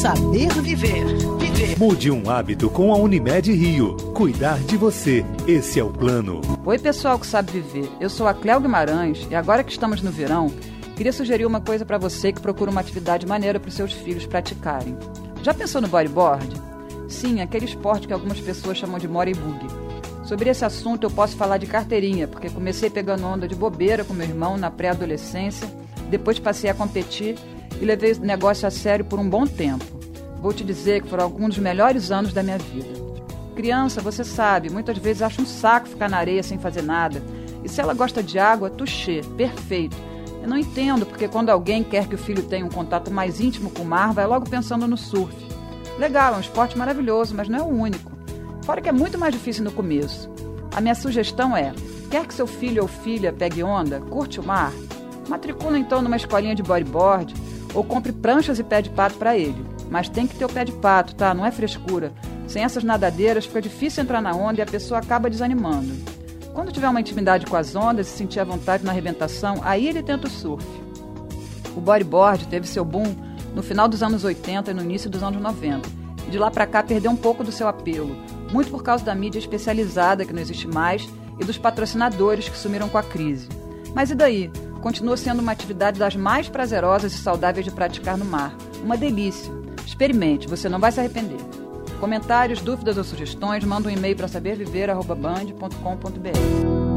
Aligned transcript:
Saber 0.00 0.48
viver. 0.62 1.04
Viver. 1.40 1.76
Mude 1.76 2.08
um 2.08 2.30
hábito 2.30 2.70
com 2.70 2.94
a 2.94 2.96
Unimed 2.96 3.52
Rio. 3.52 3.96
Cuidar 4.14 4.56
de 4.60 4.76
você. 4.76 5.24
Esse 5.44 5.80
é 5.80 5.82
o 5.82 5.90
plano. 5.90 6.40
Oi, 6.64 6.78
pessoal 6.78 7.18
que 7.18 7.26
sabe 7.26 7.50
viver. 7.50 7.90
Eu 8.00 8.08
sou 8.08 8.28
a 8.28 8.32
Cléo 8.32 8.60
Guimarães 8.60 9.26
e 9.28 9.34
agora 9.34 9.64
que 9.64 9.72
estamos 9.72 10.00
no 10.00 10.12
verão, 10.12 10.52
queria 10.94 11.12
sugerir 11.12 11.46
uma 11.46 11.60
coisa 11.60 11.84
para 11.84 11.98
você 11.98 12.32
que 12.32 12.40
procura 12.40 12.70
uma 12.70 12.80
atividade 12.80 13.26
maneira 13.26 13.58
para 13.58 13.70
os 13.70 13.74
seus 13.74 13.92
filhos 13.92 14.24
praticarem. 14.24 14.96
Já 15.42 15.52
pensou 15.52 15.80
no 15.80 15.88
bodyboard? 15.88 16.48
Sim, 17.08 17.40
aquele 17.40 17.64
esporte 17.64 18.06
que 18.06 18.12
algumas 18.12 18.38
pessoas 18.38 18.78
chamam 18.78 19.00
de 19.00 19.08
mora 19.08 19.30
e 19.30 19.34
bug. 19.34 19.66
Sobre 20.22 20.48
esse 20.48 20.64
assunto 20.64 21.08
eu 21.08 21.10
posso 21.10 21.36
falar 21.36 21.58
de 21.58 21.66
carteirinha, 21.66 22.28
porque 22.28 22.48
comecei 22.48 22.88
pegando 22.88 23.26
onda 23.26 23.48
de 23.48 23.56
bobeira 23.56 24.04
com 24.04 24.14
meu 24.14 24.28
irmão 24.28 24.56
na 24.56 24.70
pré-adolescência, 24.70 25.68
depois 26.08 26.38
passei 26.38 26.70
a 26.70 26.74
competir 26.74 27.34
e 27.80 27.84
levei 27.84 28.12
o 28.12 28.20
negócio 28.20 28.66
a 28.66 28.70
sério 28.70 29.04
por 29.04 29.18
um 29.18 29.28
bom 29.28 29.46
tempo. 29.46 29.84
Vou 30.40 30.52
te 30.52 30.64
dizer 30.64 31.02
que 31.02 31.08
foram 31.08 31.24
alguns 31.24 31.54
dos 31.54 31.58
melhores 31.58 32.10
anos 32.10 32.32
da 32.32 32.42
minha 32.42 32.58
vida. 32.58 32.88
Criança, 33.56 34.00
você 34.00 34.22
sabe, 34.22 34.70
muitas 34.70 34.96
vezes 34.98 35.22
acha 35.22 35.42
um 35.42 35.46
saco 35.46 35.88
ficar 35.88 36.08
na 36.08 36.18
areia 36.18 36.42
sem 36.42 36.58
fazer 36.58 36.82
nada. 36.82 37.22
E 37.64 37.68
se 37.68 37.80
ela 37.80 37.92
gosta 37.92 38.22
de 38.22 38.38
água, 38.38 38.70
touché, 38.70 39.20
perfeito. 39.36 39.96
Eu 40.40 40.48
não 40.48 40.56
entendo 40.56 41.04
porque 41.04 41.26
quando 41.26 41.50
alguém 41.50 41.82
quer 41.82 42.06
que 42.06 42.14
o 42.14 42.18
filho 42.18 42.44
tenha 42.44 42.64
um 42.64 42.70
contato 42.70 43.10
mais 43.10 43.40
íntimo 43.40 43.70
com 43.70 43.82
o 43.82 43.86
mar, 43.86 44.12
vai 44.12 44.26
logo 44.26 44.48
pensando 44.48 44.86
no 44.86 44.96
surf. 44.96 45.34
Legal, 45.98 46.34
é 46.34 46.36
um 46.36 46.40
esporte 46.40 46.78
maravilhoso, 46.78 47.34
mas 47.34 47.48
não 47.48 47.58
é 47.58 47.62
o 47.62 47.66
único. 47.66 48.12
Fora 48.62 48.80
que 48.80 48.88
é 48.88 48.92
muito 48.92 49.18
mais 49.18 49.34
difícil 49.34 49.64
no 49.64 49.72
começo. 49.72 50.30
A 50.74 50.80
minha 50.80 50.94
sugestão 50.94 51.56
é: 51.56 51.72
quer 52.08 52.26
que 52.26 52.34
seu 52.34 52.46
filho 52.46 52.82
ou 52.82 52.88
filha 52.88 53.32
pegue 53.32 53.64
onda, 53.64 54.00
curte 54.00 54.38
o 54.38 54.44
mar? 54.44 54.72
Matricula 55.28 55.76
então 55.76 56.00
numa 56.00 56.16
escolinha 56.16 56.54
de 56.54 56.62
bodyboard 56.62 57.34
ou 57.74 57.84
compre 57.84 58.12
pranchas 58.12 58.58
e 58.58 58.64
pé 58.64 58.82
de 58.82 58.90
pato 58.90 59.16
para 59.16 59.36
ele. 59.36 59.64
Mas 59.90 60.08
tem 60.08 60.26
que 60.26 60.36
ter 60.36 60.44
o 60.44 60.52
pé 60.52 60.64
de 60.64 60.72
pato, 60.72 61.14
tá? 61.14 61.32
Não 61.32 61.44
é 61.44 61.50
frescura. 61.50 62.12
Sem 62.46 62.64
essas 62.64 62.84
nadadeiras 62.84 63.46
fica 63.46 63.60
difícil 63.60 64.02
entrar 64.02 64.20
na 64.20 64.34
onda 64.34 64.60
e 64.60 64.62
a 64.62 64.66
pessoa 64.66 65.00
acaba 65.00 65.30
desanimando. 65.30 65.92
Quando 66.52 66.72
tiver 66.72 66.88
uma 66.88 67.00
intimidade 67.00 67.46
com 67.46 67.56
as 67.56 67.76
ondas 67.76 68.08
e 68.08 68.10
sentir 68.10 68.40
a 68.40 68.44
vontade 68.44 68.84
na 68.84 68.90
arrebentação, 68.90 69.60
aí 69.62 69.86
ele 69.86 70.02
tenta 70.02 70.26
o 70.26 70.30
surf. 70.30 70.66
O 71.76 71.80
bodyboard 71.80 72.48
teve 72.48 72.66
seu 72.66 72.84
boom 72.84 73.14
no 73.54 73.62
final 73.62 73.88
dos 73.88 74.02
anos 74.02 74.24
80 74.24 74.70
e 74.70 74.74
no 74.74 74.82
início 74.82 75.08
dos 75.08 75.22
anos 75.22 75.40
90. 75.40 75.88
E 76.26 76.30
de 76.30 76.38
lá 76.38 76.50
para 76.50 76.66
cá 76.66 76.82
perdeu 76.82 77.10
um 77.10 77.16
pouco 77.16 77.44
do 77.44 77.52
seu 77.52 77.68
apelo, 77.68 78.16
muito 78.52 78.70
por 78.70 78.82
causa 78.82 79.04
da 79.04 79.14
mídia 79.14 79.38
especializada 79.38 80.24
que 80.24 80.32
não 80.32 80.40
existe 80.42 80.66
mais 80.66 81.08
e 81.38 81.44
dos 81.44 81.56
patrocinadores 81.56 82.48
que 82.48 82.58
sumiram 82.58 82.88
com 82.88 82.98
a 82.98 83.02
crise. 83.02 83.48
Mas 83.94 84.10
e 84.10 84.14
daí? 84.14 84.50
Continua 84.80 85.16
sendo 85.16 85.40
uma 85.40 85.52
atividade 85.52 85.98
das 85.98 86.14
mais 86.14 86.48
prazerosas 86.48 87.12
e 87.12 87.18
saudáveis 87.18 87.64
de 87.64 87.70
praticar 87.70 88.16
no 88.16 88.24
mar. 88.24 88.54
Uma 88.82 88.96
delícia. 88.96 89.52
Experimente, 89.84 90.48
você 90.48 90.68
não 90.68 90.78
vai 90.78 90.92
se 90.92 91.00
arrepender. 91.00 91.40
Comentários, 91.98 92.60
dúvidas 92.60 92.96
ou 92.96 93.04
sugestões, 93.04 93.64
manda 93.64 93.88
um 93.88 93.90
e-mail 93.90 94.16
para 94.16 94.28
saberviver.band.com.br. 94.28 96.87